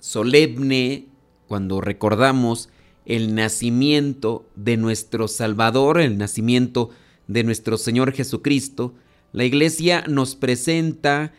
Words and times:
solemne, 0.00 1.06
cuando 1.48 1.80
recordamos 1.80 2.68
el 3.06 3.34
nacimiento 3.34 4.46
de 4.56 4.76
nuestro 4.76 5.28
Salvador, 5.28 6.00
el 6.00 6.18
nacimiento 6.18 6.90
de 7.28 7.44
nuestro 7.44 7.78
Señor 7.78 8.12
Jesucristo, 8.12 8.94
la 9.32 9.44
iglesia 9.44 10.04
nos 10.08 10.34
presenta 10.34 11.32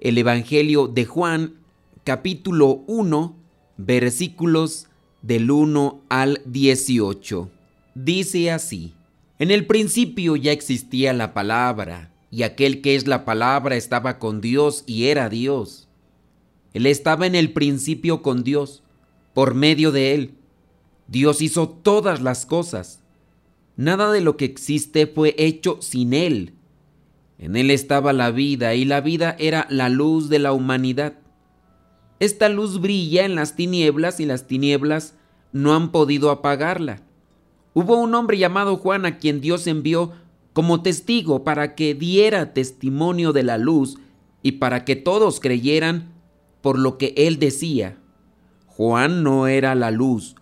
el 0.00 0.18
Evangelio 0.18 0.86
de 0.86 1.04
Juan, 1.06 1.54
capítulo 2.04 2.84
1, 2.86 3.36
versículos 3.78 4.86
del 5.22 5.50
1 5.50 6.02
al 6.08 6.40
18. 6.44 7.50
Dice 7.94 8.50
así, 8.50 8.94
en 9.38 9.50
el 9.50 9.66
principio 9.66 10.36
ya 10.36 10.52
existía 10.52 11.12
la 11.12 11.34
palabra, 11.34 12.12
y 12.30 12.42
aquel 12.42 12.80
que 12.80 12.94
es 12.94 13.06
la 13.06 13.24
palabra 13.24 13.76
estaba 13.76 14.18
con 14.18 14.40
Dios 14.40 14.84
y 14.86 15.06
era 15.06 15.28
Dios. 15.28 15.87
Él 16.74 16.86
estaba 16.86 17.26
en 17.26 17.34
el 17.34 17.52
principio 17.52 18.22
con 18.22 18.44
Dios, 18.44 18.82
por 19.34 19.54
medio 19.54 19.92
de 19.92 20.14
él. 20.14 20.34
Dios 21.06 21.40
hizo 21.40 21.68
todas 21.68 22.20
las 22.20 22.44
cosas. 22.44 23.00
Nada 23.76 24.10
de 24.12 24.20
lo 24.20 24.36
que 24.36 24.44
existe 24.44 25.06
fue 25.06 25.34
hecho 25.38 25.78
sin 25.80 26.12
él. 26.12 26.54
En 27.38 27.56
él 27.56 27.70
estaba 27.70 28.12
la 28.12 28.30
vida 28.30 28.74
y 28.74 28.84
la 28.84 29.00
vida 29.00 29.36
era 29.38 29.66
la 29.70 29.88
luz 29.88 30.28
de 30.28 30.40
la 30.40 30.52
humanidad. 30.52 31.14
Esta 32.20 32.48
luz 32.48 32.80
brilla 32.80 33.24
en 33.24 33.36
las 33.36 33.54
tinieblas 33.54 34.18
y 34.18 34.26
las 34.26 34.48
tinieblas 34.48 35.14
no 35.52 35.74
han 35.74 35.92
podido 35.92 36.30
apagarla. 36.30 37.02
Hubo 37.74 37.96
un 37.96 38.14
hombre 38.14 38.38
llamado 38.38 38.76
Juan 38.76 39.06
a 39.06 39.18
quien 39.18 39.40
Dios 39.40 39.68
envió 39.68 40.12
como 40.52 40.82
testigo 40.82 41.44
para 41.44 41.76
que 41.76 41.94
diera 41.94 42.52
testimonio 42.52 43.32
de 43.32 43.44
la 43.44 43.56
luz 43.56 43.98
y 44.42 44.52
para 44.52 44.84
que 44.84 44.96
todos 44.96 45.38
creyeran 45.38 46.12
por 46.60 46.78
lo 46.78 46.98
que 46.98 47.14
él 47.16 47.38
decía. 47.38 47.98
Juan 48.66 49.22
no 49.22 49.46
era 49.46 49.74
la 49.74 49.90
luz, 49.90 50.36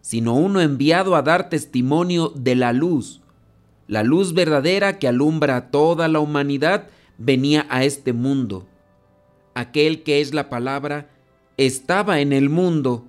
sino 0.00 0.34
uno 0.34 0.60
enviado 0.60 1.14
a 1.14 1.22
dar 1.22 1.48
testimonio 1.48 2.32
de 2.34 2.54
la 2.54 2.72
luz. 2.72 3.22
La 3.86 4.02
luz 4.02 4.32
verdadera 4.32 4.98
que 4.98 5.08
alumbra 5.08 5.56
a 5.56 5.70
toda 5.70 6.08
la 6.08 6.20
humanidad 6.20 6.88
venía 7.18 7.66
a 7.68 7.84
este 7.84 8.12
mundo. 8.12 8.66
Aquel 9.54 10.02
que 10.02 10.20
es 10.20 10.32
la 10.32 10.48
palabra 10.48 11.10
estaba 11.56 12.20
en 12.20 12.32
el 12.32 12.48
mundo, 12.48 13.04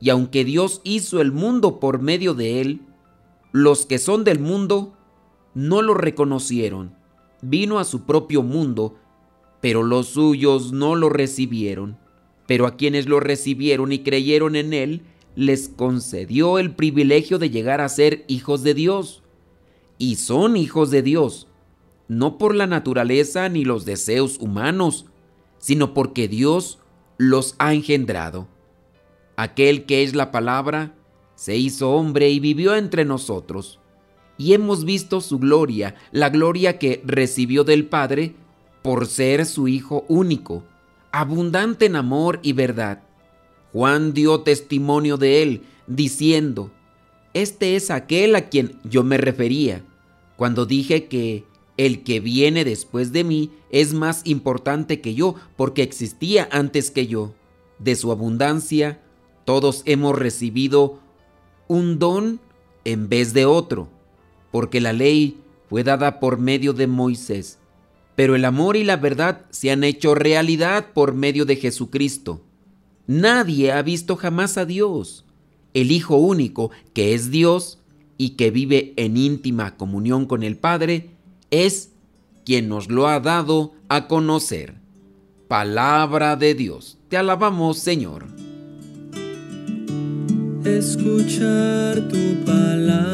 y 0.00 0.10
aunque 0.10 0.44
Dios 0.44 0.80
hizo 0.84 1.20
el 1.20 1.32
mundo 1.32 1.80
por 1.80 2.00
medio 2.00 2.34
de 2.34 2.60
él, 2.60 2.82
los 3.52 3.86
que 3.86 3.98
son 3.98 4.24
del 4.24 4.38
mundo 4.38 4.94
no 5.54 5.82
lo 5.82 5.94
reconocieron. 5.94 6.94
Vino 7.40 7.78
a 7.78 7.84
su 7.84 8.04
propio 8.04 8.42
mundo, 8.42 8.96
pero 9.62 9.84
los 9.84 10.08
suyos 10.08 10.72
no 10.72 10.96
lo 10.96 11.08
recibieron. 11.08 11.96
Pero 12.46 12.66
a 12.66 12.76
quienes 12.76 13.06
lo 13.06 13.20
recibieron 13.20 13.92
y 13.92 14.00
creyeron 14.00 14.56
en 14.56 14.74
él, 14.74 15.02
les 15.36 15.68
concedió 15.68 16.58
el 16.58 16.74
privilegio 16.74 17.38
de 17.38 17.48
llegar 17.48 17.80
a 17.80 17.88
ser 17.88 18.24
hijos 18.26 18.64
de 18.64 18.74
Dios. 18.74 19.22
Y 19.98 20.16
son 20.16 20.56
hijos 20.56 20.90
de 20.90 21.02
Dios, 21.02 21.46
no 22.08 22.38
por 22.38 22.56
la 22.56 22.66
naturaleza 22.66 23.48
ni 23.48 23.64
los 23.64 23.84
deseos 23.84 24.36
humanos, 24.40 25.06
sino 25.58 25.94
porque 25.94 26.26
Dios 26.26 26.80
los 27.16 27.54
ha 27.58 27.72
engendrado. 27.72 28.48
Aquel 29.36 29.86
que 29.86 30.02
es 30.02 30.16
la 30.16 30.32
palabra, 30.32 30.96
se 31.36 31.56
hizo 31.56 31.92
hombre 31.92 32.30
y 32.30 32.40
vivió 32.40 32.74
entre 32.74 33.04
nosotros 33.04 33.78
y 34.42 34.54
hemos 34.54 34.84
visto 34.84 35.20
su 35.20 35.38
gloria, 35.38 35.94
la 36.10 36.30
gloria 36.30 36.78
que 36.78 37.00
recibió 37.04 37.62
del 37.62 37.86
Padre 37.86 38.34
por 38.82 39.06
ser 39.06 39.46
su 39.46 39.68
Hijo 39.68 40.04
único, 40.08 40.64
abundante 41.10 41.86
en 41.86 41.96
amor 41.96 42.40
y 42.42 42.52
verdad. 42.52 43.02
Juan 43.72 44.12
dio 44.12 44.40
testimonio 44.40 45.16
de 45.16 45.42
él, 45.42 45.62
diciendo, 45.86 46.70
Este 47.34 47.76
es 47.76 47.90
aquel 47.90 48.34
a 48.34 48.48
quien 48.48 48.78
yo 48.84 49.02
me 49.04 49.16
refería, 49.16 49.84
cuando 50.36 50.66
dije 50.66 51.06
que 51.06 51.44
el 51.76 52.02
que 52.02 52.20
viene 52.20 52.64
después 52.64 53.12
de 53.12 53.24
mí 53.24 53.50
es 53.70 53.94
más 53.94 54.22
importante 54.24 55.00
que 55.00 55.14
yo, 55.14 55.36
porque 55.56 55.82
existía 55.82 56.48
antes 56.52 56.90
que 56.90 57.06
yo. 57.06 57.34
De 57.78 57.96
su 57.96 58.12
abundancia, 58.12 59.00
todos 59.44 59.82
hemos 59.86 60.18
recibido 60.18 61.00
un 61.68 61.98
don 61.98 62.40
en 62.84 63.08
vez 63.08 63.32
de 63.32 63.46
otro 63.46 63.88
porque 64.52 64.80
la 64.80 64.92
ley 64.92 65.40
fue 65.68 65.82
dada 65.82 66.20
por 66.20 66.38
medio 66.38 66.74
de 66.74 66.86
Moisés, 66.86 67.58
pero 68.14 68.36
el 68.36 68.44
amor 68.44 68.76
y 68.76 68.84
la 68.84 68.96
verdad 68.96 69.46
se 69.50 69.70
han 69.70 69.84
hecho 69.84 70.14
realidad 70.14 70.88
por 70.92 71.14
medio 71.14 71.44
de 71.44 71.56
Jesucristo. 71.56 72.42
Nadie 73.06 73.72
ha 73.72 73.82
visto 73.82 74.16
jamás 74.16 74.58
a 74.58 74.64
Dios. 74.64 75.24
El 75.74 75.90
Hijo 75.90 76.16
único, 76.16 76.70
que 76.92 77.14
es 77.14 77.30
Dios 77.30 77.78
y 78.18 78.30
que 78.30 78.50
vive 78.50 78.92
en 78.96 79.16
íntima 79.16 79.76
comunión 79.76 80.26
con 80.26 80.42
el 80.42 80.56
Padre, 80.56 81.10
es 81.50 81.92
quien 82.44 82.68
nos 82.68 82.90
lo 82.90 83.08
ha 83.08 83.20
dado 83.20 83.72
a 83.88 84.08
conocer. 84.08 84.74
Palabra 85.48 86.36
de 86.36 86.54
Dios. 86.54 86.98
Te 87.08 87.16
alabamos, 87.16 87.78
Señor. 87.78 88.26
Escuchar 90.64 92.08
tu 92.08 92.44
palabra 92.44 93.12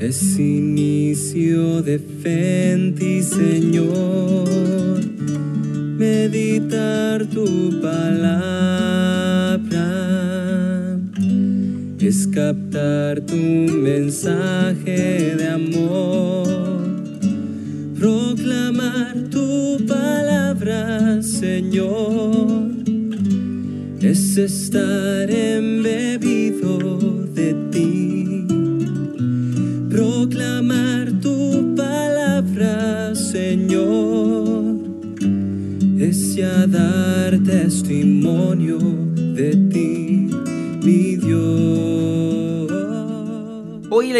es 0.00 0.38
inicio 0.38 1.82
de 1.82 1.98
fe 1.98 2.72
en 2.72 2.94
Señor. 3.22 4.48
Meditar 5.98 7.26
tu 7.26 7.80
palabra 7.80 9.58
es 12.00 12.26
captar 12.28 13.20
tu 13.22 13.34
mensaje 13.34 15.34
de 15.36 15.48
amor. 15.48 16.46
Proclamar 17.98 19.16
tu 19.30 19.84
palabra, 19.86 21.20
Señor, 21.22 22.70
es 24.00 24.38
estar 24.38 25.28
embebido 25.28 26.37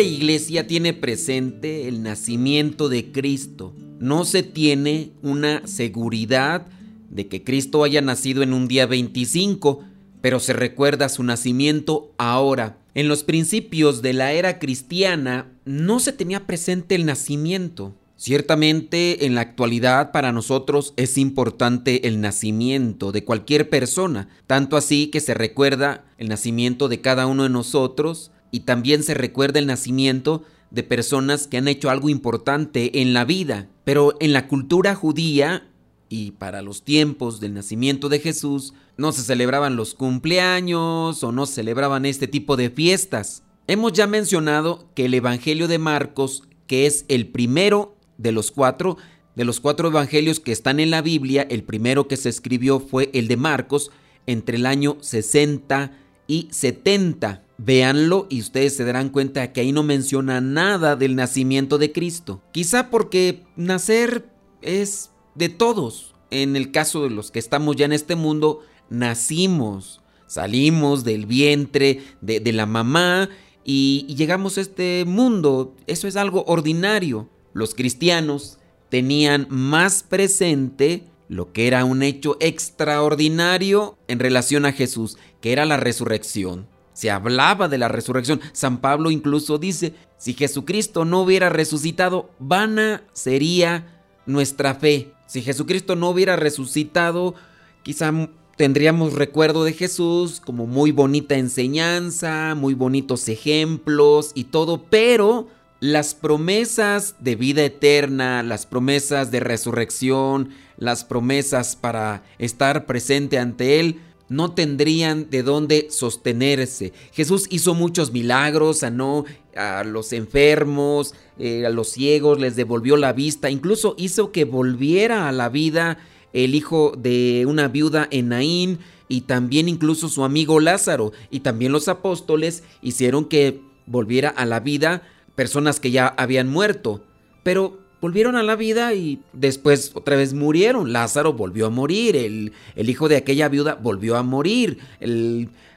iglesia 0.02 0.66
tiene 0.66 0.94
presente 0.94 1.88
el 1.88 2.02
nacimiento 2.02 2.88
de 2.88 3.12
Cristo. 3.12 3.74
No 3.98 4.24
se 4.24 4.42
tiene 4.42 5.12
una 5.22 5.66
seguridad 5.66 6.66
de 7.10 7.28
que 7.28 7.42
Cristo 7.42 7.84
haya 7.84 8.00
nacido 8.00 8.42
en 8.42 8.52
un 8.52 8.68
día 8.68 8.86
25, 8.86 9.84
pero 10.20 10.40
se 10.40 10.52
recuerda 10.52 11.08
su 11.08 11.22
nacimiento 11.22 12.12
ahora. 12.18 12.78
En 12.94 13.08
los 13.08 13.24
principios 13.24 14.02
de 14.02 14.12
la 14.12 14.32
era 14.32 14.58
cristiana 14.58 15.52
no 15.64 16.00
se 16.00 16.12
tenía 16.12 16.46
presente 16.46 16.94
el 16.94 17.06
nacimiento. 17.06 17.94
Ciertamente 18.16 19.26
en 19.26 19.36
la 19.36 19.42
actualidad 19.42 20.10
para 20.10 20.32
nosotros 20.32 20.92
es 20.96 21.18
importante 21.18 22.08
el 22.08 22.20
nacimiento 22.20 23.12
de 23.12 23.22
cualquier 23.22 23.70
persona, 23.70 24.28
tanto 24.48 24.76
así 24.76 25.06
que 25.06 25.20
se 25.20 25.34
recuerda 25.34 26.04
el 26.18 26.28
nacimiento 26.28 26.88
de 26.88 27.00
cada 27.00 27.28
uno 27.28 27.44
de 27.44 27.50
nosotros 27.50 28.32
y 28.50 28.60
también 28.60 29.02
se 29.02 29.14
recuerda 29.14 29.58
el 29.58 29.66
nacimiento 29.66 30.44
de 30.70 30.82
personas 30.82 31.46
que 31.46 31.56
han 31.56 31.68
hecho 31.68 31.90
algo 31.90 32.08
importante 32.08 33.00
en 33.00 33.14
la 33.14 33.24
vida. 33.24 33.68
Pero 33.84 34.14
en 34.20 34.32
la 34.32 34.48
cultura 34.48 34.94
judía 34.94 35.66
y 36.08 36.32
para 36.32 36.62
los 36.62 36.84
tiempos 36.84 37.40
del 37.40 37.54
nacimiento 37.54 38.08
de 38.08 38.18
Jesús 38.18 38.74
no 38.96 39.12
se 39.12 39.22
celebraban 39.22 39.76
los 39.76 39.94
cumpleaños 39.94 41.22
o 41.22 41.32
no 41.32 41.46
se 41.46 41.54
celebraban 41.54 42.06
este 42.06 42.28
tipo 42.28 42.56
de 42.56 42.70
fiestas. 42.70 43.42
Hemos 43.66 43.92
ya 43.92 44.06
mencionado 44.06 44.88
que 44.94 45.04
el 45.06 45.14
Evangelio 45.14 45.68
de 45.68 45.78
Marcos, 45.78 46.44
que 46.66 46.86
es 46.86 47.04
el 47.08 47.28
primero 47.28 47.96
de 48.16 48.32
los 48.32 48.50
cuatro, 48.50 48.96
De 49.36 49.44
los 49.44 49.60
cuatro 49.60 49.86
evangelios 49.86 50.40
que 50.40 50.50
están 50.50 50.80
en 50.80 50.90
la 50.90 51.00
Biblia, 51.00 51.46
el 51.48 51.62
primero 51.62 52.08
que 52.08 52.16
se 52.16 52.28
escribió 52.28 52.80
fue 52.80 53.08
el 53.14 53.28
de 53.28 53.36
Marcos 53.36 53.92
entre 54.26 54.56
el 54.56 54.66
año 54.66 54.96
60 55.00 55.92
y 56.28 56.46
70. 56.52 57.42
Véanlo 57.56 58.28
y 58.30 58.40
ustedes 58.40 58.76
se 58.76 58.84
darán 58.84 59.08
cuenta 59.08 59.52
que 59.52 59.62
ahí 59.62 59.72
no 59.72 59.82
menciona 59.82 60.40
nada 60.40 60.94
del 60.94 61.16
nacimiento 61.16 61.76
de 61.78 61.90
Cristo. 61.90 62.40
Quizá 62.52 62.90
porque 62.90 63.42
nacer 63.56 64.30
es 64.62 65.10
de 65.34 65.48
todos. 65.48 66.14
En 66.30 66.54
el 66.54 66.70
caso 66.70 67.02
de 67.02 67.10
los 67.10 67.32
que 67.32 67.40
estamos 67.40 67.74
ya 67.74 67.86
en 67.86 67.92
este 67.92 68.14
mundo, 68.14 68.60
nacimos, 68.90 70.02
salimos 70.28 71.02
del 71.02 71.26
vientre 71.26 72.02
de, 72.20 72.52
la 72.52 72.66
mamá 72.66 73.28
y, 73.64 74.04
y 74.06 74.14
llegamos 74.14 74.56
a 74.56 74.60
este 74.60 75.04
mundo. 75.04 75.74
Eso 75.88 76.06
es 76.06 76.14
algo 76.14 76.44
ordinario. 76.46 77.28
Los 77.54 77.74
cristianos 77.74 78.58
tenían 78.88 79.46
más 79.50 80.02
presente 80.02 81.04
lo 81.28 81.52
que 81.52 81.66
era 81.66 81.84
un 81.84 82.02
hecho 82.02 82.36
extraordinario 82.40 83.96
en 84.08 84.18
relación 84.18 84.64
a 84.66 84.72
Jesús, 84.72 85.18
que 85.40 85.52
era 85.52 85.66
la 85.66 85.76
resurrección. 85.76 86.66
Se 86.94 87.10
hablaba 87.10 87.68
de 87.68 87.78
la 87.78 87.88
resurrección. 87.88 88.40
San 88.52 88.80
Pablo 88.80 89.10
incluso 89.10 89.58
dice, 89.58 89.94
si 90.16 90.34
Jesucristo 90.34 91.04
no 91.04 91.20
hubiera 91.20 91.48
resucitado, 91.48 92.30
vana 92.38 93.04
sería 93.12 94.02
nuestra 94.26 94.74
fe. 94.74 95.12
Si 95.26 95.42
Jesucristo 95.42 95.94
no 95.94 96.10
hubiera 96.10 96.36
resucitado, 96.36 97.34
quizá 97.82 98.12
tendríamos 98.56 99.12
recuerdo 99.12 99.62
de 99.62 99.74
Jesús 99.74 100.40
como 100.44 100.66
muy 100.66 100.90
bonita 100.90 101.36
enseñanza, 101.36 102.56
muy 102.56 102.74
bonitos 102.74 103.28
ejemplos 103.28 104.32
y 104.34 104.44
todo, 104.44 104.82
pero 104.90 105.46
las 105.80 106.14
promesas 106.14 107.14
de 107.20 107.36
vida 107.36 107.64
eterna, 107.64 108.42
las 108.42 108.66
promesas 108.66 109.30
de 109.30 109.38
resurrección, 109.38 110.50
las 110.78 111.04
promesas 111.04 111.76
para 111.76 112.22
estar 112.38 112.86
presente 112.86 113.38
ante 113.38 113.80
Él, 113.80 114.00
no 114.28 114.52
tendrían 114.52 115.30
de 115.30 115.42
dónde 115.42 115.88
sostenerse. 115.90 116.92
Jesús 117.12 117.46
hizo 117.50 117.74
muchos 117.74 118.12
milagros, 118.12 118.78
sanó 118.80 119.24
a 119.56 119.84
los 119.84 120.12
enfermos, 120.12 121.14
eh, 121.38 121.66
a 121.66 121.70
los 121.70 121.88
ciegos, 121.88 122.38
les 122.38 122.54
devolvió 122.54 122.96
la 122.96 123.12
vista, 123.12 123.50
incluso 123.50 123.94
hizo 123.98 124.30
que 124.30 124.44
volviera 124.44 125.28
a 125.28 125.32
la 125.32 125.48
vida 125.48 125.98
el 126.32 126.54
hijo 126.54 126.92
de 126.96 127.44
una 127.48 127.68
viuda 127.68 128.06
en 128.10 128.28
Naín 128.28 128.78
y 129.08 129.22
también 129.22 129.68
incluso 129.68 130.08
su 130.08 130.24
amigo 130.24 130.60
Lázaro 130.60 131.12
y 131.30 131.40
también 131.40 131.72
los 131.72 131.88
apóstoles 131.88 132.62
hicieron 132.82 133.24
que 133.24 133.62
volviera 133.86 134.28
a 134.28 134.44
la 134.44 134.60
vida 134.60 135.02
personas 135.34 135.80
que 135.80 135.90
ya 135.90 136.06
habían 136.06 136.48
muerto, 136.48 137.02
pero 137.42 137.78
volvieron 138.00 138.36
a 138.36 138.42
la 138.42 138.56
vida 138.56 138.94
y 138.94 139.20
después 139.32 139.92
otra 139.94 140.16
vez 140.16 140.34
murieron. 140.34 140.92
Lázaro 140.92 141.32
volvió 141.32 141.66
a 141.66 141.70
morir, 141.70 142.16
el, 142.16 142.52
el 142.76 142.90
hijo 142.90 143.08
de 143.08 143.16
aquella 143.16 143.48
viuda 143.48 143.74
volvió 143.74 144.16
a 144.16 144.22
morir, 144.22 144.78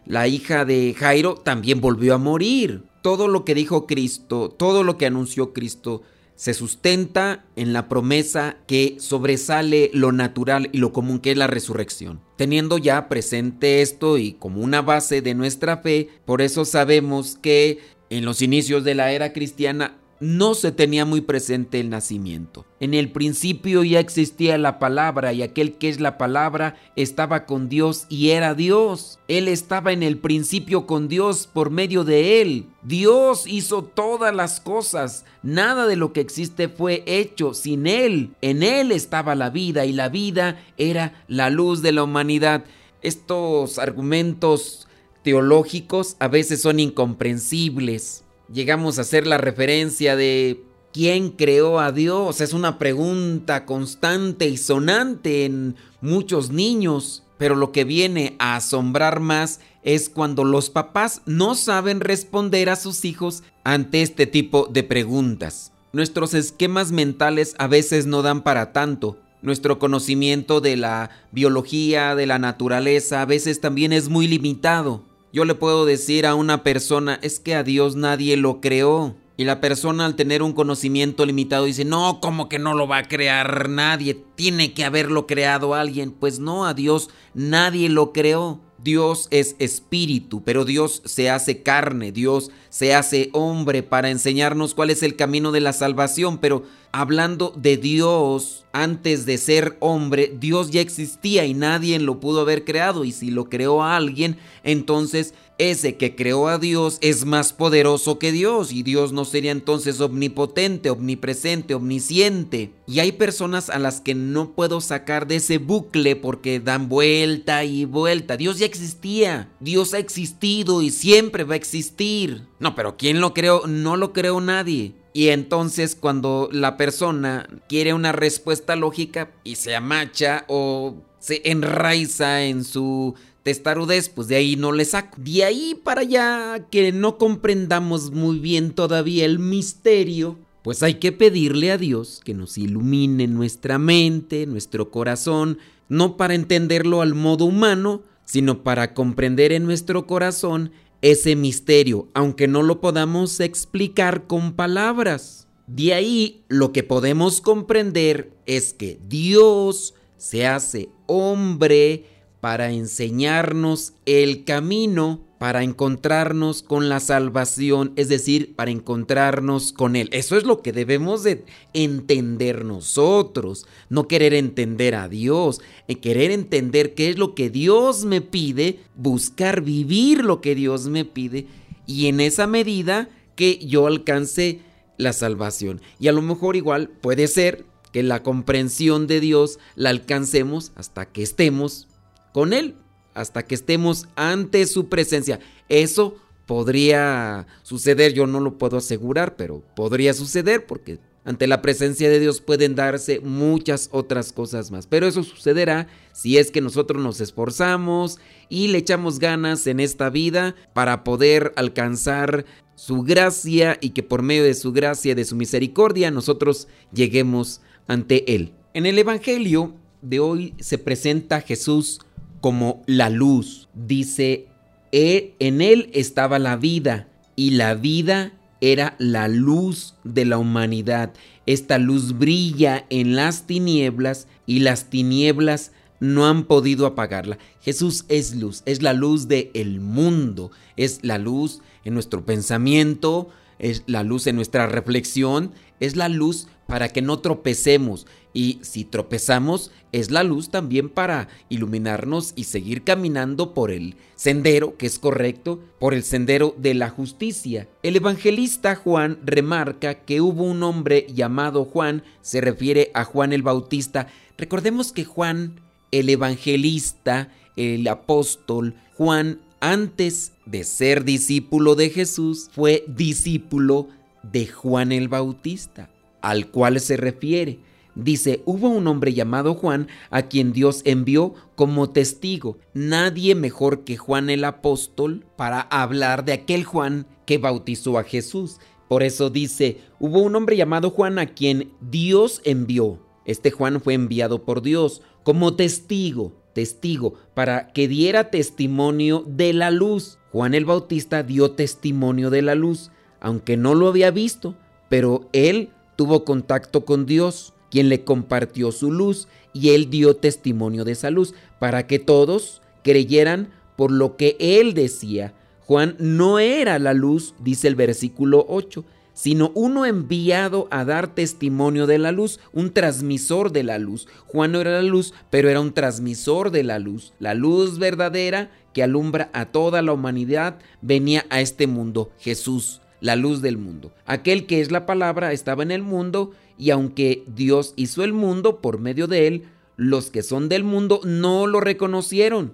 la 0.05 0.27
hija 0.27 0.65
de 0.65 0.95
Jairo 0.97 1.35
también 1.35 1.81
volvió 1.81 2.15
a 2.15 2.17
morir. 2.17 2.83
Todo 3.01 3.27
lo 3.27 3.45
que 3.45 3.55
dijo 3.55 3.87
Cristo, 3.87 4.49
todo 4.49 4.83
lo 4.83 4.97
que 4.97 5.07
anunció 5.07 5.53
Cristo, 5.53 6.03
se 6.41 6.55
sustenta 6.55 7.45
en 7.55 7.71
la 7.71 7.87
promesa 7.87 8.57
que 8.65 8.95
sobresale 8.99 9.91
lo 9.93 10.11
natural 10.11 10.69
y 10.71 10.79
lo 10.79 10.91
común 10.91 11.19
que 11.19 11.31
es 11.31 11.37
la 11.37 11.45
resurrección. 11.45 12.19
Teniendo 12.35 12.79
ya 12.79 13.07
presente 13.09 13.83
esto 13.83 14.17
y 14.17 14.33
como 14.33 14.61
una 14.61 14.81
base 14.81 15.21
de 15.21 15.35
nuestra 15.35 15.77
fe, 15.77 16.09
por 16.25 16.41
eso 16.41 16.65
sabemos 16.65 17.37
que 17.39 17.79
en 18.09 18.25
los 18.25 18.41
inicios 18.41 18.83
de 18.83 18.95
la 18.95 19.11
era 19.11 19.33
cristiana 19.33 19.97
no 20.21 20.53
se 20.53 20.71
tenía 20.71 21.03
muy 21.03 21.21
presente 21.21 21.79
el 21.79 21.89
nacimiento. 21.89 22.63
En 22.79 22.93
el 22.93 23.11
principio 23.11 23.83
ya 23.83 23.99
existía 23.99 24.57
la 24.59 24.77
palabra 24.77 25.33
y 25.33 25.41
aquel 25.41 25.73
que 25.73 25.89
es 25.89 25.99
la 25.99 26.19
palabra 26.19 26.77
estaba 26.95 27.47
con 27.47 27.69
Dios 27.69 28.05
y 28.07 28.29
era 28.29 28.53
Dios. 28.53 29.19
Él 29.27 29.47
estaba 29.47 29.91
en 29.91 30.03
el 30.03 30.19
principio 30.19 30.85
con 30.85 31.07
Dios 31.07 31.49
por 31.51 31.71
medio 31.71 32.03
de 32.03 32.41
él. 32.41 32.67
Dios 32.83 33.47
hizo 33.47 33.83
todas 33.83 34.33
las 34.33 34.59
cosas. 34.59 35.25
Nada 35.41 35.87
de 35.87 35.95
lo 35.95 36.13
que 36.13 36.21
existe 36.21 36.69
fue 36.69 37.03
hecho 37.07 37.55
sin 37.55 37.87
él. 37.87 38.35
En 38.41 38.61
él 38.61 38.91
estaba 38.91 39.33
la 39.33 39.49
vida 39.49 39.85
y 39.85 39.91
la 39.91 40.09
vida 40.09 40.63
era 40.77 41.23
la 41.27 41.49
luz 41.49 41.81
de 41.81 41.93
la 41.93 42.03
humanidad. 42.03 42.63
Estos 43.01 43.79
argumentos 43.79 44.87
teológicos 45.23 46.15
a 46.19 46.27
veces 46.27 46.61
son 46.61 46.79
incomprensibles. 46.79 48.23
Llegamos 48.53 48.97
a 48.97 49.01
hacer 49.01 49.27
la 49.27 49.37
referencia 49.37 50.17
de 50.17 50.61
¿quién 50.91 51.29
creó 51.29 51.79
a 51.79 51.93
Dios? 51.93 52.41
Es 52.41 52.51
una 52.51 52.79
pregunta 52.79 53.65
constante 53.65 54.49
y 54.49 54.57
sonante 54.57 55.45
en 55.45 55.77
muchos 56.01 56.49
niños, 56.49 57.23
pero 57.37 57.55
lo 57.55 57.71
que 57.71 57.85
viene 57.85 58.35
a 58.39 58.57
asombrar 58.57 59.21
más 59.21 59.61
es 59.83 60.09
cuando 60.09 60.43
los 60.43 60.69
papás 60.69 61.21
no 61.25 61.55
saben 61.55 62.01
responder 62.01 62.69
a 62.69 62.75
sus 62.75 63.05
hijos 63.05 63.41
ante 63.63 64.01
este 64.01 64.27
tipo 64.27 64.67
de 64.69 64.83
preguntas. 64.83 65.71
Nuestros 65.93 66.33
esquemas 66.33 66.91
mentales 66.91 67.55
a 67.57 67.67
veces 67.67 68.05
no 68.05 68.21
dan 68.21 68.41
para 68.41 68.73
tanto. 68.73 69.17
Nuestro 69.41 69.79
conocimiento 69.79 70.59
de 70.59 70.75
la 70.75 71.09
biología, 71.31 72.15
de 72.15 72.25
la 72.25 72.37
naturaleza, 72.37 73.21
a 73.21 73.25
veces 73.25 73.61
también 73.61 73.93
es 73.93 74.09
muy 74.09 74.27
limitado. 74.27 75.03
Yo 75.33 75.45
le 75.45 75.55
puedo 75.55 75.85
decir 75.85 76.25
a 76.25 76.35
una 76.35 76.61
persona, 76.63 77.17
es 77.21 77.39
que 77.39 77.55
a 77.55 77.63
Dios 77.63 77.95
nadie 77.95 78.35
lo 78.35 78.59
creó. 78.59 79.15
Y 79.37 79.45
la 79.45 79.61
persona 79.61 80.05
al 80.05 80.15
tener 80.15 80.43
un 80.43 80.53
conocimiento 80.53 81.25
limitado 81.25 81.65
dice, 81.65 81.85
no, 81.85 82.19
como 82.21 82.49
que 82.49 82.59
no 82.59 82.73
lo 82.73 82.87
va 82.87 82.97
a 82.97 83.07
crear 83.07 83.69
nadie, 83.69 84.13
tiene 84.35 84.73
que 84.73 84.83
haberlo 84.83 85.25
creado 85.25 85.73
alguien. 85.73 86.11
Pues 86.11 86.39
no, 86.39 86.65
a 86.65 86.73
Dios 86.73 87.09
nadie 87.33 87.89
lo 87.89 88.11
creó. 88.11 88.59
Dios 88.83 89.27
es 89.31 89.55
espíritu, 89.59 90.41
pero 90.43 90.65
Dios 90.65 91.01
se 91.05 91.29
hace 91.29 91.61
carne, 91.61 92.11
Dios 92.11 92.51
se 92.69 92.95
hace 92.95 93.29
hombre 93.33 93.83
para 93.83 94.09
enseñarnos 94.09 94.73
cuál 94.73 94.89
es 94.89 95.03
el 95.03 95.15
camino 95.15 95.51
de 95.51 95.61
la 95.61 95.73
salvación, 95.73 96.39
pero 96.39 96.63
hablando 96.91 97.53
de 97.55 97.77
Dios, 97.77 98.65
antes 98.73 99.25
de 99.25 99.37
ser 99.37 99.77
hombre, 99.79 100.35
Dios 100.39 100.71
ya 100.71 100.81
existía 100.81 101.45
y 101.45 101.53
nadie 101.53 101.99
lo 101.99 102.19
pudo 102.19 102.41
haber 102.41 102.65
creado, 102.65 103.05
y 103.05 103.11
si 103.11 103.29
lo 103.29 103.49
creó 103.49 103.83
a 103.83 103.95
alguien, 103.95 104.37
entonces 104.63 105.33
ese 105.61 105.95
que 105.95 106.15
creó 106.15 106.47
a 106.47 106.57
Dios 106.57 106.97
es 107.01 107.25
más 107.25 107.53
poderoso 107.53 108.17
que 108.17 108.31
Dios 108.31 108.73
y 108.73 108.81
Dios 108.81 109.13
no 109.13 109.25
sería 109.25 109.51
entonces 109.51 110.01
omnipotente, 110.01 110.89
omnipresente, 110.89 111.75
omnisciente. 111.75 112.71
Y 112.87 112.99
hay 112.99 113.11
personas 113.11 113.69
a 113.69 113.77
las 113.77 114.01
que 114.01 114.15
no 114.15 114.53
puedo 114.53 114.81
sacar 114.81 115.27
de 115.27 115.35
ese 115.35 115.59
bucle 115.59 116.15
porque 116.15 116.59
dan 116.59 116.89
vuelta 116.89 117.63
y 117.63 117.85
vuelta. 117.85 118.37
Dios 118.37 118.57
ya 118.57 118.65
existía, 118.65 119.49
Dios 119.59 119.93
ha 119.93 119.99
existido 119.99 120.81
y 120.81 120.89
siempre 120.89 121.43
va 121.43 121.53
a 121.53 121.57
existir. 121.57 122.47
No, 122.59 122.73
pero 122.73 122.97
¿quién 122.97 123.21
lo 123.21 123.35
creó? 123.35 123.67
No 123.67 123.97
lo 123.97 124.13
creó 124.13 124.41
nadie. 124.41 124.93
Y 125.13 125.27
entonces 125.27 125.95
cuando 125.95 126.49
la 126.51 126.75
persona 126.75 127.47
quiere 127.69 127.93
una 127.93 128.13
respuesta 128.13 128.75
lógica 128.75 129.31
y 129.43 129.57
se 129.57 129.75
amacha 129.75 130.45
o 130.47 130.95
se 131.19 131.41
enraiza 131.45 132.45
en 132.45 132.63
su 132.63 133.13
testarudez, 133.43 134.09
pues 134.09 134.27
de 134.27 134.35
ahí 134.35 134.55
no 134.55 134.71
le 134.71 134.85
saco. 134.85 135.17
De 135.19 135.43
ahí 135.43 135.79
para 135.83 136.01
allá 136.01 136.67
que 136.69 136.91
no 136.91 137.17
comprendamos 137.17 138.11
muy 138.11 138.39
bien 138.39 138.71
todavía 138.71 139.25
el 139.25 139.39
misterio, 139.39 140.37
pues 140.63 140.83
hay 140.83 140.95
que 140.95 141.11
pedirle 141.11 141.71
a 141.71 141.77
Dios 141.77 142.21
que 142.23 142.33
nos 142.33 142.57
ilumine 142.57 143.27
nuestra 143.27 143.79
mente, 143.79 144.45
nuestro 144.45 144.91
corazón, 144.91 145.57
no 145.89 146.17
para 146.17 146.35
entenderlo 146.35 147.01
al 147.01 147.15
modo 147.15 147.45
humano, 147.45 148.03
sino 148.25 148.63
para 148.63 148.93
comprender 148.93 149.51
en 149.51 149.65
nuestro 149.65 150.05
corazón 150.07 150.71
ese 151.01 151.35
misterio, 151.35 152.07
aunque 152.13 152.47
no 152.47 152.61
lo 152.61 152.79
podamos 152.79 153.39
explicar 153.39 154.27
con 154.27 154.53
palabras. 154.53 155.47
De 155.65 155.93
ahí 155.93 156.43
lo 156.47 156.71
que 156.71 156.83
podemos 156.83 157.41
comprender 157.41 158.31
es 158.45 158.73
que 158.73 158.99
Dios 159.07 159.95
se 160.17 160.45
hace 160.45 160.89
hombre, 161.07 162.05
para 162.41 162.71
enseñarnos 162.71 163.93
el 164.05 164.43
camino 164.43 165.21
para 165.41 165.63
encontrarnos 165.63 166.61
con 166.61 166.87
la 166.87 166.99
salvación, 166.99 167.93
es 167.95 168.09
decir, 168.09 168.53
para 168.55 168.69
encontrarnos 168.69 169.73
con 169.73 169.95
Él. 169.95 170.07
Eso 170.11 170.37
es 170.37 170.43
lo 170.43 170.61
que 170.61 170.71
debemos 170.71 171.23
de 171.23 171.45
entender 171.73 172.63
nosotros, 172.63 173.65
no 173.89 174.07
querer 174.07 174.35
entender 174.35 174.93
a 174.93 175.09
Dios, 175.09 175.59
eh, 175.87 175.95
querer 175.95 176.29
entender 176.29 176.93
qué 176.93 177.09
es 177.09 177.17
lo 177.17 177.33
que 177.33 177.49
Dios 177.49 178.05
me 178.05 178.21
pide, 178.21 178.81
buscar 178.95 179.61
vivir 179.61 180.23
lo 180.23 180.41
que 180.41 180.53
Dios 180.53 180.85
me 180.85 181.05
pide 181.05 181.47
y 181.87 182.05
en 182.05 182.19
esa 182.19 182.45
medida 182.45 183.09
que 183.35 183.57
yo 183.65 183.87
alcance 183.87 184.59
la 184.97 185.11
salvación. 185.11 185.81
Y 185.99 186.07
a 186.07 186.11
lo 186.11 186.21
mejor 186.21 186.55
igual 186.55 186.87
puede 186.87 187.27
ser 187.27 187.65
que 187.91 188.03
la 188.03 188.21
comprensión 188.21 189.07
de 189.07 189.19
Dios 189.19 189.57
la 189.73 189.89
alcancemos 189.89 190.71
hasta 190.75 191.07
que 191.07 191.23
estemos 191.23 191.87
con 192.33 192.53
Él 192.53 192.75
hasta 193.13 193.43
que 193.43 193.55
estemos 193.55 194.07
ante 194.15 194.65
su 194.65 194.87
presencia. 194.89 195.39
Eso 195.69 196.15
podría 196.45 197.47
suceder, 197.63 198.13
yo 198.13 198.27
no 198.27 198.39
lo 198.39 198.57
puedo 198.57 198.77
asegurar, 198.77 199.35
pero 199.35 199.61
podría 199.75 200.13
suceder 200.13 200.65
porque 200.65 200.99
Ante 201.23 201.45
la 201.45 201.61
presencia 201.61 202.09
de 202.09 202.19
Dios 202.19 202.41
pueden 202.41 202.73
darse 202.73 203.19
muchas 203.19 203.89
otras 203.91 204.33
cosas 204.33 204.71
más, 204.71 204.87
pero 204.87 205.07
eso 205.07 205.21
sucederá 205.21 205.87
si 206.13 206.39
es 206.39 206.49
que 206.49 206.61
nosotros 206.61 207.01
nos 207.01 207.21
esforzamos 207.21 208.17
y 208.49 208.69
le 208.69 208.79
echamos 208.79 209.19
ganas 209.19 209.67
en 209.67 209.79
esta 209.79 210.09
vida 210.09 210.55
para 210.73 211.03
poder 211.03 211.53
alcanzar 211.57 212.45
su 212.73 213.03
gracia 213.03 213.77
y 213.81 213.91
que 213.91 214.01
por 214.01 214.23
medio 214.23 214.43
de 214.43 214.55
su 214.55 214.71
gracia, 214.71 215.13
de 215.13 215.25
su 215.25 215.35
misericordia, 215.35 216.09
nosotros 216.09 216.67
lleguemos 216.91 217.61
ante 217.87 218.33
Él. 218.33 218.53
En 218.73 218.87
el 218.87 218.97
Evangelio 218.97 219.75
de 220.01 220.19
hoy 220.19 220.55
se 220.59 220.79
presenta 220.79 221.41
Jesús 221.41 221.99
como 222.41 222.83
la 222.85 223.09
luz. 223.09 223.69
Dice, 223.73 224.47
e, 224.91 225.35
en 225.39 225.61
Él 225.61 225.89
estaba 225.93 226.39
la 226.39 226.57
vida 226.57 227.07
y 227.35 227.51
la 227.51 227.75
vida 227.75 228.33
era 228.59 228.95
la 228.99 229.27
luz 229.27 229.95
de 230.03 230.25
la 230.25 230.37
humanidad. 230.37 231.13
Esta 231.45 231.77
luz 231.77 232.17
brilla 232.17 232.85
en 232.89 233.15
las 233.15 233.47
tinieblas 233.47 234.27
y 234.45 234.59
las 234.59 234.89
tinieblas 234.89 235.71
no 235.99 236.27
han 236.27 236.45
podido 236.45 236.85
apagarla. 236.85 237.37
Jesús 237.61 238.05
es 238.09 238.35
luz, 238.35 238.63
es 238.65 238.81
la 238.81 238.93
luz 238.93 239.27
del 239.27 239.49
el 239.53 239.79
mundo, 239.79 240.51
es 240.75 240.99
la 241.03 241.17
luz 241.17 241.61
en 241.85 241.93
nuestro 241.93 242.25
pensamiento, 242.25 243.29
es 243.61 243.83
la 243.85 244.03
luz 244.03 244.27
en 244.27 244.35
nuestra 244.35 244.65
reflexión, 244.67 245.51
es 245.79 245.95
la 245.95 246.09
luz 246.09 246.47
para 246.65 246.89
que 246.89 247.01
no 247.01 247.19
tropecemos. 247.19 248.07
Y 248.33 248.59
si 248.63 248.85
tropezamos, 248.85 249.71
es 249.91 250.09
la 250.09 250.23
luz 250.23 250.49
también 250.49 250.89
para 250.89 251.27
iluminarnos 251.49 252.33
y 252.35 252.45
seguir 252.45 252.83
caminando 252.83 253.53
por 253.53 253.71
el 253.71 253.95
sendero 254.15 254.77
que 254.77 254.87
es 254.87 254.97
correcto, 254.97 255.59
por 255.79 255.93
el 255.93 256.03
sendero 256.03 256.55
de 256.57 256.73
la 256.73 256.89
justicia. 256.89 257.67
El 257.83 257.97
evangelista 257.97 258.75
Juan 258.75 259.19
remarca 259.23 259.93
que 259.95 260.21
hubo 260.21 260.43
un 260.43 260.63
hombre 260.63 261.05
llamado 261.13 261.65
Juan, 261.65 262.03
se 262.21 262.41
refiere 262.41 262.89
a 262.93 263.03
Juan 263.03 263.31
el 263.31 263.43
Bautista. 263.43 264.07
Recordemos 264.37 264.91
que 264.91 265.05
Juan, 265.05 265.59
el 265.91 266.09
evangelista, 266.09 267.29
el 267.57 267.87
apóstol, 267.87 268.75
Juan, 268.95 269.39
antes 269.61 270.33
de 270.45 270.65
ser 270.65 271.05
discípulo 271.05 271.75
de 271.75 271.89
Jesús, 271.89 272.49
fue 272.51 272.83
discípulo 272.87 273.87
de 274.23 274.47
Juan 274.47 274.91
el 274.91 275.07
Bautista, 275.07 275.89
al 276.21 276.47
cual 276.47 276.79
se 276.79 276.97
refiere. 276.97 277.59
Dice, 277.93 278.41
hubo 278.45 278.69
un 278.69 278.87
hombre 278.87 279.13
llamado 279.13 279.53
Juan 279.53 279.87
a 280.09 280.23
quien 280.23 280.53
Dios 280.53 280.81
envió 280.85 281.33
como 281.55 281.89
testigo. 281.89 282.57
Nadie 282.73 283.35
mejor 283.35 283.83
que 283.83 283.97
Juan 283.97 284.29
el 284.29 284.43
apóstol 284.45 285.25
para 285.35 285.61
hablar 285.61 286.25
de 286.25 286.33
aquel 286.33 286.63
Juan 286.63 287.05
que 287.25 287.37
bautizó 287.37 287.97
a 287.99 288.03
Jesús. 288.03 288.57
Por 288.87 289.03
eso 289.03 289.29
dice, 289.29 289.79
hubo 289.99 290.19
un 290.19 290.35
hombre 290.35 290.57
llamado 290.57 290.89
Juan 290.89 291.19
a 291.19 291.27
quien 291.27 291.71
Dios 291.81 292.41
envió. 292.45 292.99
Este 293.25 293.51
Juan 293.51 293.79
fue 293.81 293.93
enviado 293.93 294.43
por 294.43 294.61
Dios 294.61 295.01
como 295.23 295.55
testigo, 295.55 296.40
testigo, 296.53 297.15
para 297.33 297.71
que 297.73 297.87
diera 297.87 298.29
testimonio 298.29 299.23
de 299.27 299.53
la 299.53 299.71
luz. 299.71 300.17
Juan 300.31 300.53
el 300.53 300.65
Bautista 300.65 301.23
dio 301.23 301.51
testimonio 301.51 302.29
de 302.29 302.41
la 302.41 302.55
luz, 302.55 302.91
aunque 303.19 303.57
no 303.57 303.75
lo 303.75 303.87
había 303.87 304.11
visto, 304.11 304.55
pero 304.89 305.27
él 305.33 305.69
tuvo 305.95 306.25
contacto 306.25 306.85
con 306.85 307.05
Dios 307.05 307.53
quien 307.69 307.89
le 307.89 308.03
compartió 308.03 308.71
su 308.71 308.91
luz 308.91 309.27
y 309.53 309.69
él 309.69 309.89
dio 309.89 310.15
testimonio 310.15 310.83
de 310.83 310.91
esa 310.91 311.09
luz 311.09 311.33
para 311.59 311.87
que 311.87 311.99
todos 311.99 312.61
creyeran 312.83 313.49
por 313.75 313.91
lo 313.91 314.17
que 314.17 314.35
él 314.39 314.73
decía. 314.73 315.33
Juan 315.61 315.95
no 315.99 316.39
era 316.39 316.79
la 316.79 316.93
luz, 316.93 317.33
dice 317.39 317.67
el 317.67 317.75
versículo 317.75 318.45
8, 318.49 318.83
sino 319.13 319.51
uno 319.55 319.85
enviado 319.85 320.67
a 320.71 320.85
dar 320.85 321.13
testimonio 321.13 321.87
de 321.87 321.97
la 321.97 322.11
luz, 322.11 322.39
un 322.53 322.71
transmisor 322.71 323.51
de 323.51 323.63
la 323.63 323.77
luz. 323.77 324.07
Juan 324.27 324.51
no 324.51 324.61
era 324.61 324.71
la 324.71 324.81
luz, 324.81 325.13
pero 325.29 325.49
era 325.49 325.59
un 325.59 325.73
transmisor 325.73 326.51
de 326.51 326.63
la 326.63 326.79
luz. 326.79 327.13
La 327.19 327.33
luz 327.33 327.79
verdadera 327.79 328.51
que 328.73 328.83
alumbra 328.83 329.29
a 329.33 329.45
toda 329.45 329.81
la 329.81 329.93
humanidad 329.93 330.59
venía 330.81 331.25
a 331.29 331.41
este 331.41 331.67
mundo, 331.67 332.11
Jesús, 332.19 332.81
la 333.01 333.15
luz 333.15 333.41
del 333.41 333.57
mundo. 333.57 333.91
Aquel 334.05 334.45
que 334.45 334.61
es 334.61 334.71
la 334.71 334.85
palabra 334.85 335.33
estaba 335.33 335.63
en 335.63 335.71
el 335.71 335.81
mundo 335.81 336.31
y 336.57 336.69
aunque 336.69 337.23
Dios 337.27 337.73
hizo 337.75 338.03
el 338.03 338.13
mundo 338.13 338.61
por 338.61 338.79
medio 338.79 339.07
de 339.07 339.27
él, 339.27 339.43
los 339.75 340.11
que 340.11 340.23
son 340.23 340.47
del 340.47 340.63
mundo 340.63 341.01
no 341.03 341.47
lo 341.47 341.59
reconocieron. 341.59 342.53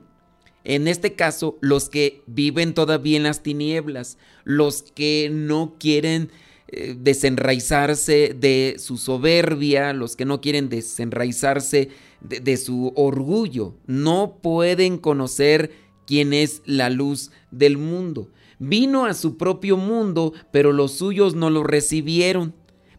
En 0.63 0.87
este 0.87 1.13
caso, 1.13 1.57
los 1.61 1.89
que 1.89 2.21
viven 2.25 2.73
todavía 2.73 3.17
en 3.17 3.23
las 3.23 3.41
tinieblas, 3.41 4.17
los 4.43 4.81
que 4.81 5.29
no 5.31 5.75
quieren 5.79 6.29
eh, 6.69 6.95
desenraizarse 6.97 8.35
de 8.37 8.75
su 8.77 8.97
soberbia, 8.97 9.93
los 9.93 10.15
que 10.15 10.25
no 10.25 10.41
quieren 10.41 10.69
desenraizarse 10.69 11.89
de, 12.21 12.39
de 12.39 12.57
su 12.57 12.93
orgullo, 12.95 13.75
no 13.85 14.39
pueden 14.41 14.97
conocer 14.97 15.71
quién 16.05 16.33
es 16.33 16.61
la 16.65 16.89
luz 16.89 17.31
del 17.51 17.77
mundo. 17.77 18.29
Vino 18.59 19.05
a 19.05 19.13
su 19.13 19.37
propio 19.37 19.77
mundo, 19.77 20.33
pero 20.51 20.73
los 20.73 20.93
suyos 20.93 21.35
no 21.35 21.49
lo 21.49 21.63
recibieron 21.63 22.53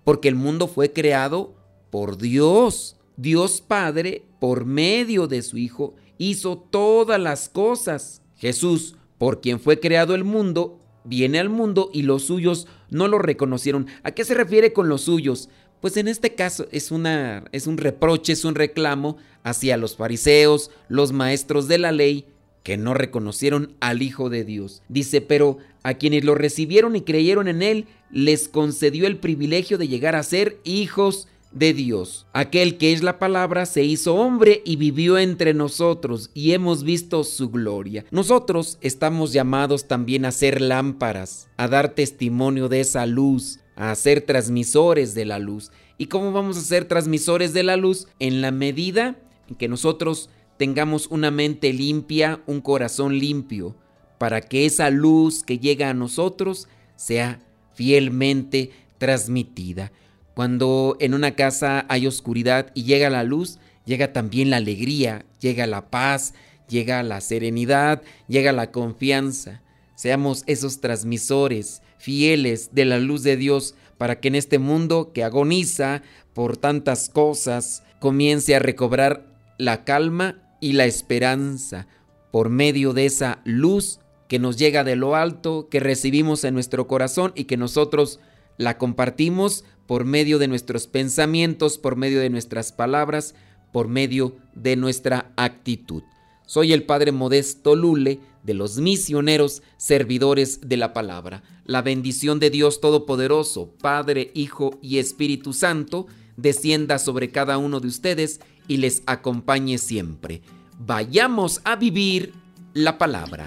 porque 0.04 0.28
el 0.28 0.36
mundo 0.36 0.68
fue 0.68 0.92
creado 0.94 1.54
por 1.90 2.16
Dios. 2.16 2.96
Dios 3.18 3.60
Padre, 3.60 4.24
por 4.40 4.64
medio 4.64 5.26
de 5.26 5.42
su 5.42 5.58
Hijo, 5.58 5.96
hizo 6.16 6.56
todas 6.56 7.20
las 7.20 7.50
cosas. 7.50 8.22
Jesús, 8.36 8.94
por 9.18 9.42
quien 9.42 9.60
fue 9.60 9.80
creado 9.80 10.14
el 10.14 10.24
mundo, 10.24 10.80
viene 11.08 11.38
al 11.38 11.48
mundo 11.48 11.90
y 11.92 12.02
los 12.02 12.24
suyos 12.24 12.66
no 12.90 13.08
lo 13.08 13.18
reconocieron. 13.18 13.86
¿A 14.02 14.12
qué 14.12 14.24
se 14.24 14.34
refiere 14.34 14.72
con 14.72 14.88
los 14.88 15.02
suyos? 15.02 15.48
Pues 15.80 15.96
en 15.96 16.08
este 16.08 16.34
caso 16.34 16.66
es, 16.72 16.90
una, 16.90 17.44
es 17.52 17.66
un 17.66 17.78
reproche, 17.78 18.32
es 18.32 18.44
un 18.44 18.54
reclamo 18.54 19.16
hacia 19.44 19.76
los 19.76 19.96
fariseos, 19.96 20.70
los 20.88 21.12
maestros 21.12 21.68
de 21.68 21.78
la 21.78 21.92
ley, 21.92 22.26
que 22.62 22.76
no 22.76 22.94
reconocieron 22.94 23.74
al 23.80 24.02
Hijo 24.02 24.28
de 24.28 24.44
Dios. 24.44 24.82
Dice, 24.88 25.20
pero 25.20 25.58
a 25.82 25.94
quienes 25.94 26.24
lo 26.24 26.34
recibieron 26.34 26.96
y 26.96 27.02
creyeron 27.02 27.48
en 27.48 27.62
Él, 27.62 27.86
les 28.10 28.48
concedió 28.48 29.06
el 29.06 29.18
privilegio 29.18 29.78
de 29.78 29.88
llegar 29.88 30.16
a 30.16 30.22
ser 30.22 30.58
hijos 30.64 31.28
de 31.52 31.72
Dios. 31.72 32.26
Aquel 32.32 32.78
que 32.78 32.92
es 32.92 33.02
la 33.02 33.18
palabra 33.18 33.66
se 33.66 33.84
hizo 33.84 34.14
hombre 34.14 34.62
y 34.64 34.76
vivió 34.76 35.18
entre 35.18 35.54
nosotros 35.54 36.30
y 36.34 36.52
hemos 36.52 36.82
visto 36.82 37.24
su 37.24 37.50
gloria. 37.50 38.04
Nosotros 38.10 38.78
estamos 38.80 39.32
llamados 39.32 39.88
también 39.88 40.24
a 40.24 40.32
ser 40.32 40.60
lámparas, 40.60 41.48
a 41.56 41.68
dar 41.68 41.94
testimonio 41.94 42.68
de 42.68 42.80
esa 42.80 43.06
luz, 43.06 43.60
a 43.76 43.94
ser 43.94 44.22
transmisores 44.22 45.14
de 45.14 45.24
la 45.24 45.38
luz. 45.38 45.70
¿Y 45.96 46.06
cómo 46.06 46.32
vamos 46.32 46.56
a 46.56 46.62
ser 46.62 46.84
transmisores 46.84 47.52
de 47.52 47.62
la 47.62 47.76
luz? 47.76 48.08
En 48.18 48.40
la 48.40 48.50
medida 48.50 49.16
en 49.48 49.56
que 49.56 49.68
nosotros 49.68 50.30
tengamos 50.58 51.06
una 51.06 51.30
mente 51.30 51.72
limpia, 51.72 52.42
un 52.46 52.60
corazón 52.60 53.18
limpio, 53.18 53.76
para 54.18 54.40
que 54.40 54.66
esa 54.66 54.90
luz 54.90 55.42
que 55.42 55.58
llega 55.58 55.90
a 55.90 55.94
nosotros 55.94 56.68
sea 56.96 57.40
fielmente 57.74 58.72
transmitida. 58.98 59.92
Cuando 60.38 60.96
en 61.00 61.14
una 61.14 61.32
casa 61.32 61.84
hay 61.88 62.06
oscuridad 62.06 62.70
y 62.72 62.84
llega 62.84 63.10
la 63.10 63.24
luz, 63.24 63.58
llega 63.84 64.12
también 64.12 64.50
la 64.50 64.58
alegría, 64.58 65.26
llega 65.40 65.66
la 65.66 65.90
paz, 65.90 66.32
llega 66.68 67.02
la 67.02 67.20
serenidad, 67.20 68.02
llega 68.28 68.52
la 68.52 68.70
confianza. 68.70 69.62
Seamos 69.96 70.44
esos 70.46 70.80
transmisores 70.80 71.82
fieles 71.98 72.70
de 72.72 72.84
la 72.84 73.00
luz 73.00 73.24
de 73.24 73.36
Dios 73.36 73.74
para 73.96 74.20
que 74.20 74.28
en 74.28 74.36
este 74.36 74.60
mundo 74.60 75.10
que 75.12 75.24
agoniza 75.24 76.02
por 76.34 76.56
tantas 76.56 77.08
cosas 77.08 77.82
comience 77.98 78.54
a 78.54 78.60
recobrar 78.60 79.26
la 79.58 79.82
calma 79.82 80.38
y 80.60 80.74
la 80.74 80.84
esperanza 80.84 81.88
por 82.30 82.48
medio 82.48 82.92
de 82.92 83.06
esa 83.06 83.40
luz 83.42 83.98
que 84.28 84.38
nos 84.38 84.56
llega 84.56 84.84
de 84.84 84.94
lo 84.94 85.16
alto, 85.16 85.68
que 85.68 85.80
recibimos 85.80 86.44
en 86.44 86.54
nuestro 86.54 86.86
corazón 86.86 87.32
y 87.34 87.46
que 87.46 87.56
nosotros 87.56 88.20
la 88.58 88.76
compartimos 88.76 89.64
por 89.86 90.04
medio 90.04 90.38
de 90.38 90.48
nuestros 90.48 90.86
pensamientos, 90.86 91.78
por 91.78 91.96
medio 91.96 92.20
de 92.20 92.28
nuestras 92.28 92.72
palabras, 92.72 93.34
por 93.72 93.88
medio 93.88 94.36
de 94.54 94.76
nuestra 94.76 95.32
actitud. 95.36 96.02
Soy 96.44 96.72
el 96.72 96.82
Padre 96.82 97.12
Modesto 97.12 97.74
Lule 97.74 98.20
de 98.42 98.54
los 98.54 98.78
misioneros 98.78 99.62
servidores 99.76 100.60
de 100.68 100.76
la 100.76 100.92
palabra. 100.92 101.42
La 101.64 101.82
bendición 101.82 102.40
de 102.40 102.50
Dios 102.50 102.80
Todopoderoso, 102.80 103.74
Padre, 103.80 104.30
Hijo 104.34 104.78
y 104.82 104.98
Espíritu 104.98 105.52
Santo, 105.52 106.06
descienda 106.36 106.98
sobre 106.98 107.30
cada 107.30 107.58
uno 107.58 107.80
de 107.80 107.88
ustedes 107.88 108.40
y 108.66 108.78
les 108.78 109.02
acompañe 109.06 109.78
siempre. 109.78 110.42
Vayamos 110.78 111.60
a 111.64 111.76
vivir 111.76 112.32
la 112.72 112.96
palabra. 112.96 113.46